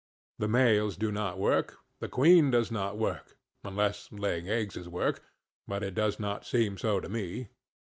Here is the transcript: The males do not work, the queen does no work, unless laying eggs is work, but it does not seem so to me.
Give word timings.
The 0.39 0.47
males 0.47 0.97
do 0.97 1.11
not 1.11 1.37
work, 1.37 1.77
the 1.99 2.09
queen 2.09 2.49
does 2.49 2.71
no 2.71 2.91
work, 2.95 3.37
unless 3.63 4.11
laying 4.11 4.49
eggs 4.49 4.75
is 4.75 4.89
work, 4.89 5.23
but 5.67 5.83
it 5.83 5.93
does 5.93 6.19
not 6.19 6.43
seem 6.43 6.79
so 6.79 6.99
to 6.99 7.07
me. 7.07 7.49